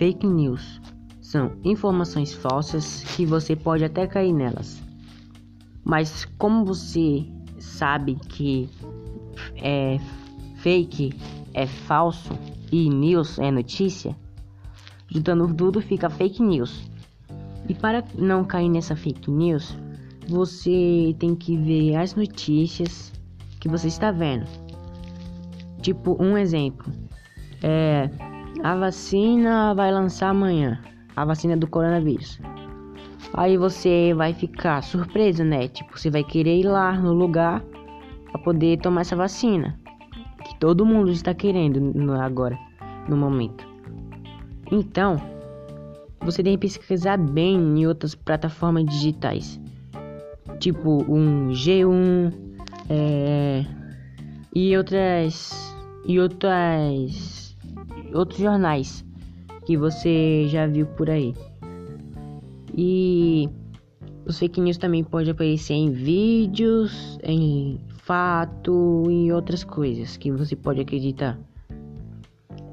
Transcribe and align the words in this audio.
fake 0.00 0.26
news. 0.26 0.80
São 1.20 1.52
informações 1.62 2.32
falsas 2.32 3.04
que 3.14 3.26
você 3.26 3.54
pode 3.54 3.84
até 3.84 4.06
cair 4.06 4.32
nelas. 4.32 4.82
Mas 5.84 6.24
como 6.38 6.64
você 6.64 7.26
sabe 7.58 8.14
que 8.14 8.66
é 9.56 9.98
fake 10.56 11.12
é 11.52 11.66
falso 11.66 12.32
e 12.72 12.88
news 12.88 13.38
é 13.38 13.50
notícia, 13.50 14.16
juntando 15.06 15.52
tudo 15.52 15.82
fica 15.82 16.08
fake 16.08 16.42
news. 16.42 16.90
E 17.68 17.74
para 17.74 18.02
não 18.16 18.42
cair 18.42 18.70
nessa 18.70 18.96
fake 18.96 19.30
news, 19.30 19.76
você 20.26 21.14
tem 21.18 21.34
que 21.34 21.58
ver 21.58 21.96
as 21.96 22.14
notícias 22.14 23.12
que 23.60 23.68
você 23.68 23.88
está 23.88 24.10
vendo. 24.10 24.46
Tipo, 25.82 26.16
um 26.18 26.38
exemplo. 26.38 26.90
É, 27.62 28.08
a 28.62 28.76
vacina 28.76 29.74
vai 29.74 29.90
lançar 29.90 30.30
amanhã. 30.30 30.78
A 31.16 31.24
vacina 31.24 31.56
do 31.56 31.66
coronavírus. 31.66 32.40
Aí 33.34 33.56
você 33.56 34.12
vai 34.14 34.32
ficar 34.32 34.82
surpreso, 34.82 35.44
né? 35.44 35.68
Tipo, 35.68 35.98
você 35.98 36.10
vai 36.10 36.24
querer 36.24 36.60
ir 36.60 36.64
lá 36.64 36.92
no 36.92 37.12
lugar 37.12 37.62
para 38.30 38.40
poder 38.42 38.78
tomar 38.80 39.02
essa 39.02 39.16
vacina. 39.16 39.78
Que 40.44 40.58
todo 40.58 40.86
mundo 40.86 41.10
está 41.10 41.34
querendo 41.34 42.12
agora, 42.14 42.58
no 43.08 43.16
momento. 43.16 43.66
Então, 44.70 45.16
você 46.20 46.42
tem 46.42 46.54
que 46.54 46.60
pesquisar 46.60 47.18
bem 47.18 47.56
em 47.56 47.86
outras 47.86 48.14
plataformas 48.14 48.84
digitais. 48.84 49.60
Tipo 50.58 51.02
um 51.10 51.48
G1 51.48 52.32
é, 52.88 53.64
e 54.54 54.76
outras 54.76 55.74
e 56.04 56.18
outras 56.18 57.49
outros 58.14 58.40
jornais 58.40 59.04
que 59.64 59.76
você 59.76 60.46
já 60.48 60.66
viu 60.66 60.86
por 60.86 61.10
aí. 61.10 61.34
E 62.76 63.48
os 64.26 64.38
fake 64.38 64.60
news 64.60 64.78
também 64.78 65.02
pode 65.02 65.30
aparecer 65.30 65.74
em 65.74 65.90
vídeos, 65.90 67.18
em 67.22 67.80
fato 67.98 69.04
e 69.10 69.32
outras 69.32 69.64
coisas 69.64 70.16
que 70.16 70.30
você 70.30 70.56
pode 70.56 70.80
acreditar. 70.80 71.38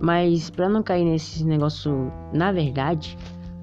Mas 0.00 0.50
para 0.50 0.68
não 0.68 0.82
cair 0.82 1.04
nesse 1.04 1.44
negócio, 1.44 2.12
na 2.32 2.52
verdade, 2.52 3.16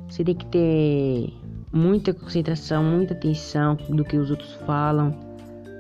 você 0.10 0.24
tem 0.24 0.36
que 0.36 0.46
ter 0.48 1.34
muita 1.72 2.14
concentração, 2.14 2.84
muita 2.84 3.14
atenção 3.14 3.78
do 3.90 4.04
que 4.04 4.18
os 4.18 4.32
outros 4.32 4.54
falam. 4.66 5.16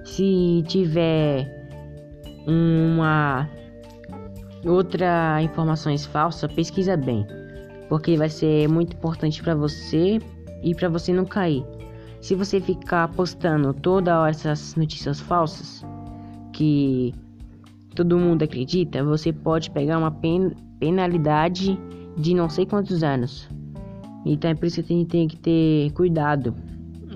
Se 0.05 0.63
tiver 0.67 1.49
uma 2.47 3.49
outra 4.65 5.41
informações 5.41 6.05
falsas, 6.05 6.51
pesquisa 6.51 6.95
bem, 6.95 7.25
porque 7.89 8.17
vai 8.17 8.29
ser 8.29 8.67
muito 8.67 8.95
importante 8.95 9.41
para 9.41 9.55
você 9.55 10.19
e 10.63 10.75
para 10.75 10.89
você 10.89 11.11
não 11.11 11.25
cair. 11.25 11.65
Se 12.21 12.35
você 12.35 12.61
ficar 12.61 13.07
postando 13.09 13.73
toda 13.73 14.29
essas 14.29 14.75
notícias 14.75 15.19
falsas 15.19 15.83
que 16.53 17.13
todo 17.95 18.17
mundo 18.17 18.43
acredita, 18.43 19.03
você 19.03 19.33
pode 19.33 19.71
pegar 19.71 19.97
uma 19.97 20.11
pen 20.11 20.51
penalidade 20.79 21.79
de 22.17 22.33
não 22.33 22.49
sei 22.49 22.65
quantos 22.65 23.03
anos. 23.03 23.47
Então 24.25 24.51
é 24.51 24.55
por 24.55 24.65
isso 24.65 24.83
que 24.83 25.05
tem 25.05 25.27
que 25.27 25.37
ter 25.37 25.91
cuidado, 25.93 26.53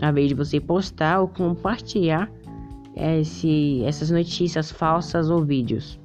a 0.01 0.11
vez 0.11 0.29
de 0.29 0.35
você 0.35 0.59
postar 0.59 1.21
ou 1.21 1.27
compartilhar 1.27 2.29
esse, 2.95 3.83
essas 3.83 4.09
notícias 4.09 4.71
falsas 4.71 5.29
ou 5.29 5.43
vídeos. 5.43 5.99